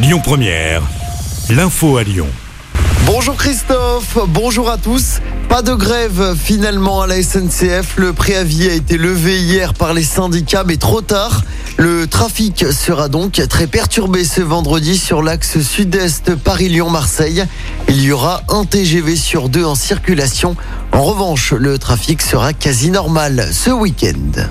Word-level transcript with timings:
Lyon 0.00 0.20
Première, 0.22 0.82
l'info 1.50 1.96
à 1.96 2.04
Lyon. 2.04 2.28
Bonjour 3.04 3.34
Christophe, 3.34 4.16
bonjour 4.28 4.70
à 4.70 4.78
tous. 4.78 5.18
Pas 5.48 5.60
de 5.60 5.74
grève 5.74 6.36
finalement 6.40 7.02
à 7.02 7.08
la 7.08 7.20
SNCF. 7.20 7.96
Le 7.96 8.12
préavis 8.12 8.68
a 8.68 8.74
été 8.74 8.96
levé 8.96 9.40
hier 9.40 9.74
par 9.74 9.94
les 9.94 10.04
syndicats, 10.04 10.62
mais 10.64 10.76
trop 10.76 11.00
tard. 11.00 11.42
Le 11.78 12.06
trafic 12.06 12.66
sera 12.70 13.08
donc 13.08 13.42
très 13.48 13.66
perturbé 13.66 14.22
ce 14.22 14.40
vendredi 14.40 14.96
sur 14.96 15.20
l'axe 15.20 15.58
sud-est 15.58 16.36
Paris-Lyon-Marseille. 16.36 17.44
Il 17.88 18.00
y 18.00 18.12
aura 18.12 18.42
un 18.50 18.64
TGV 18.64 19.16
sur 19.16 19.48
deux 19.48 19.64
en 19.64 19.74
circulation. 19.74 20.54
En 20.92 21.02
revanche, 21.02 21.52
le 21.52 21.76
trafic 21.76 22.22
sera 22.22 22.52
quasi 22.52 22.92
normal 22.92 23.48
ce 23.50 23.70
week-end. 23.70 24.46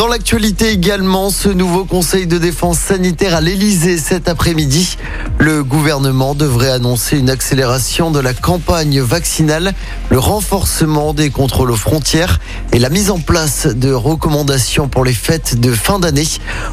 Dans 0.00 0.08
l'actualité 0.08 0.70
également, 0.70 1.28
ce 1.28 1.50
nouveau 1.50 1.84
conseil 1.84 2.26
de 2.26 2.38
défense 2.38 2.78
sanitaire 2.78 3.34
à 3.34 3.42
l'Elysée 3.42 3.98
cet 3.98 4.30
après-midi. 4.30 4.96
Le 5.38 5.62
gouvernement 5.62 6.34
devrait 6.34 6.70
annoncer 6.70 7.18
une 7.18 7.28
accélération 7.28 8.10
de 8.10 8.18
la 8.18 8.32
campagne 8.32 9.02
vaccinale, 9.02 9.74
le 10.08 10.18
renforcement 10.18 11.12
des 11.12 11.28
contrôles 11.28 11.70
aux 11.70 11.76
frontières 11.76 12.40
et 12.72 12.78
la 12.78 12.88
mise 12.88 13.10
en 13.10 13.18
place 13.18 13.66
de 13.66 13.92
recommandations 13.92 14.88
pour 14.88 15.04
les 15.04 15.12
fêtes 15.12 15.60
de 15.60 15.70
fin 15.70 15.98
d'année. 15.98 16.28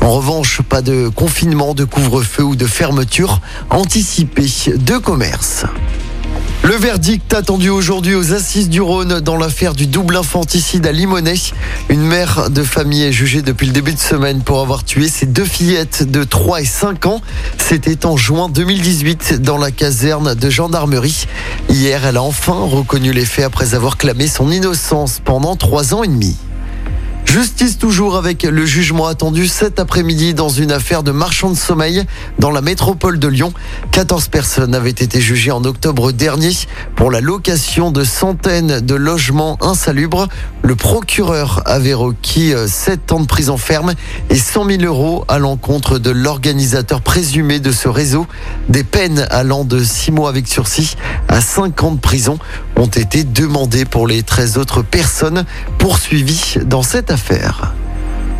En 0.00 0.10
revanche, 0.10 0.60
pas 0.60 0.82
de 0.82 1.06
confinement, 1.06 1.74
de 1.74 1.84
couvre-feu 1.84 2.42
ou 2.42 2.56
de 2.56 2.66
fermeture 2.66 3.40
anticipée 3.70 4.50
de 4.66 4.98
commerce. 4.98 5.64
Le 6.64 6.76
verdict 6.76 7.34
attendu 7.34 7.70
aujourd'hui 7.70 8.14
aux 8.14 8.34
assises 8.34 8.68
du 8.68 8.80
Rhône 8.80 9.18
dans 9.18 9.36
l'affaire 9.36 9.74
du 9.74 9.88
double 9.88 10.16
infanticide 10.16 10.86
à 10.86 10.92
Limonest. 10.92 11.54
Une 11.88 12.02
mère 12.02 12.50
de 12.50 12.62
famille 12.62 13.02
est 13.02 13.10
jugée 13.10 13.42
depuis 13.42 13.66
le 13.66 13.72
début 13.72 13.92
de 13.92 13.98
semaine 13.98 14.42
pour 14.42 14.60
avoir 14.60 14.84
tué 14.84 15.08
ses 15.08 15.26
deux 15.26 15.44
fillettes 15.44 16.08
de 16.08 16.22
3 16.22 16.60
et 16.60 16.64
5 16.64 17.06
ans. 17.06 17.20
C'était 17.58 18.06
en 18.06 18.16
juin 18.16 18.48
2018 18.48 19.42
dans 19.42 19.58
la 19.58 19.72
caserne 19.72 20.36
de 20.36 20.50
gendarmerie. 20.50 21.26
Hier, 21.68 22.06
elle 22.06 22.16
a 22.16 22.22
enfin 22.22 22.64
reconnu 22.64 23.12
les 23.12 23.24
faits 23.24 23.44
après 23.44 23.74
avoir 23.74 23.96
clamé 23.96 24.28
son 24.28 24.48
innocence 24.52 25.20
pendant 25.24 25.56
trois 25.56 25.94
ans 25.94 26.04
et 26.04 26.08
demi. 26.08 26.36
Justice 27.32 27.78
toujours 27.78 28.16
avec 28.16 28.42
le 28.42 28.66
jugement 28.66 29.06
attendu 29.06 29.46
cet 29.46 29.80
après-midi 29.80 30.34
dans 30.34 30.50
une 30.50 30.70
affaire 30.70 31.02
de 31.02 31.12
marchand 31.12 31.48
de 31.48 31.56
sommeil 31.56 32.04
dans 32.38 32.50
la 32.50 32.60
métropole 32.60 33.18
de 33.18 33.26
Lyon. 33.26 33.54
14 33.92 34.28
personnes 34.28 34.74
avaient 34.74 34.90
été 34.90 35.18
jugées 35.18 35.50
en 35.50 35.64
octobre 35.64 36.12
dernier 36.12 36.50
pour 36.94 37.10
la 37.10 37.22
location 37.22 37.90
de 37.90 38.04
centaines 38.04 38.80
de 38.80 38.94
logements 38.94 39.56
insalubres. 39.62 40.28
Le 40.60 40.76
procureur 40.76 41.62
avait 41.64 41.94
requis 41.94 42.52
7 42.66 43.12
ans 43.12 43.20
de 43.20 43.26
prison 43.26 43.56
ferme 43.56 43.94
et 44.28 44.36
100 44.36 44.66
000 44.66 44.82
euros 44.82 45.24
à 45.26 45.38
l'encontre 45.38 45.98
de 45.98 46.10
l'organisateur 46.10 47.00
présumé 47.00 47.60
de 47.60 47.72
ce 47.72 47.88
réseau. 47.88 48.26
Des 48.68 48.84
peines 48.84 49.26
allant 49.30 49.64
de 49.64 49.82
6 49.82 50.10
mois 50.10 50.28
avec 50.28 50.46
sursis 50.46 50.96
à 51.28 51.40
5 51.40 51.82
ans 51.82 51.92
de 51.92 52.00
prison 52.00 52.38
ont 52.82 52.86
été 52.86 53.22
demandées 53.22 53.84
pour 53.84 54.08
les 54.08 54.24
13 54.24 54.58
autres 54.58 54.82
personnes 54.82 55.44
poursuivies 55.78 56.56
dans 56.66 56.82
cette 56.82 57.12
affaire. 57.12 57.74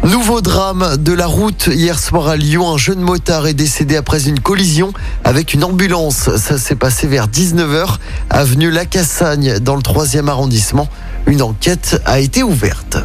Nouveau 0.03 0.41
drame 0.41 0.97
de 0.99 1.13
la 1.13 1.27
route 1.27 1.69
hier 1.69 1.97
soir 1.97 2.27
à 2.27 2.35
Lyon. 2.35 2.75
Un 2.75 2.77
jeune 2.77 2.99
motard 2.99 3.47
est 3.47 3.55
décédé 3.55 3.95
après 3.97 4.27
une 4.27 4.41
collision 4.41 4.93
avec 5.23 5.55
une 5.55 5.63
ambulance. 5.63 6.35
Ça 6.39 6.59
s'est 6.59 6.75
passé 6.75 7.07
vers 7.07 7.29
19h, 7.29 7.99
avenue 8.31 8.73
Lacassagne, 8.73 9.61
dans 9.61 9.77
le 9.77 9.83
3e 9.83 10.27
arrondissement. 10.27 10.89
Une 11.27 11.43
enquête 11.43 12.03
a 12.05 12.19
été 12.19 12.43
ouverte. 12.43 12.97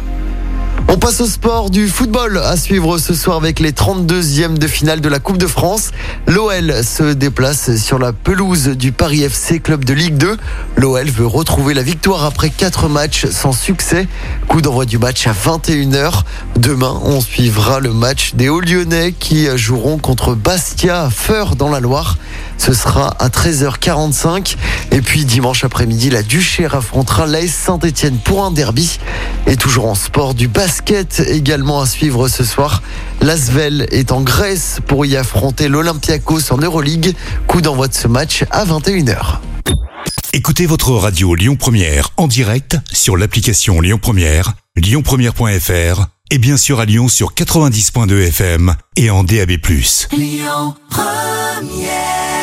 On 0.90 0.96
passe 0.96 1.20
au 1.20 1.26
sport 1.26 1.68
du 1.68 1.86
football 1.86 2.38
à 2.38 2.56
suivre 2.56 2.96
ce 2.96 3.12
soir 3.12 3.36
avec 3.36 3.60
les 3.60 3.72
32e 3.72 4.56
de 4.56 4.66
finale 4.66 5.02
de 5.02 5.08
la 5.10 5.18
Coupe 5.18 5.36
de 5.36 5.46
France. 5.46 5.90
L'OL 6.26 6.82
se 6.82 7.12
déplace 7.12 7.76
sur 7.76 7.98
la 7.98 8.14
pelouse 8.14 8.68
du 8.68 8.90
Paris 8.90 9.22
FC 9.22 9.60
Club 9.60 9.84
de 9.84 9.92
Ligue 9.92 10.16
2. 10.16 10.38
L'OL 10.76 11.10
veut 11.10 11.26
retrouver 11.26 11.74
la 11.74 11.82
victoire 11.82 12.24
après 12.24 12.48
4 12.48 12.88
matchs 12.88 13.26
sans 13.26 13.52
succès. 13.52 14.08
Coup 14.48 14.62
d'envoi 14.62 14.86
du 14.86 14.96
match 14.96 15.26
à 15.26 15.32
21h. 15.32 16.22
Demain, 16.56 16.98
on 17.04 17.20
suivra 17.20 17.80
le 17.80 17.92
match 17.92 18.32
des 18.34 18.48
Hauts-Lyonnais 18.48 19.12
qui 19.12 19.46
joueront 19.58 19.98
contre 19.98 20.34
Bastia 20.34 21.10
Feur 21.10 21.54
dans 21.54 21.68
la 21.68 21.80
Loire. 21.80 22.16
Ce 22.56 22.72
sera 22.72 23.14
à 23.18 23.28
13h45. 23.28 24.56
Et 24.92 25.02
puis 25.02 25.26
dimanche 25.26 25.64
après-midi, 25.64 26.08
la 26.08 26.22
Duchère 26.22 26.74
affrontera 26.74 27.26
l'AS 27.26 27.50
Saint-Etienne 27.50 28.16
pour 28.24 28.42
un 28.42 28.50
derby. 28.50 28.98
Et 29.46 29.56
toujours 29.56 29.86
en 29.86 29.94
sport, 29.94 30.34
du 30.34 30.48
basket 30.48 30.77
également 31.26 31.80
à 31.80 31.86
suivre 31.86 32.28
ce 32.28 32.44
soir. 32.44 32.82
L'Asvel 33.20 33.86
est 33.90 34.12
en 34.12 34.20
Grèce 34.20 34.80
pour 34.86 35.04
y 35.06 35.16
affronter 35.16 35.68
l'Olympiakos 35.68 36.52
en 36.52 36.58
Euroleague. 36.58 37.14
Coup 37.46 37.60
d'envoi 37.60 37.88
de 37.88 37.94
ce 37.94 38.08
match 38.08 38.44
à 38.50 38.64
21h. 38.64 39.38
Écoutez 40.32 40.66
votre 40.66 40.92
radio 40.92 41.34
Lyon 41.34 41.56
Première 41.56 42.10
en 42.16 42.26
direct 42.26 42.76
sur 42.92 43.16
l'application 43.16 43.80
Lyon 43.80 43.98
Première, 44.00 44.54
lyonpremière.fr 44.76 46.06
et 46.30 46.38
bien 46.38 46.56
sûr 46.56 46.80
à 46.80 46.84
Lyon 46.84 47.08
sur 47.08 47.32
90.2 47.32 48.28
FM 48.28 48.74
et 48.96 49.10
en 49.10 49.24
DAB+. 49.24 49.52
Lyon 50.12 50.74
Première 50.90 52.37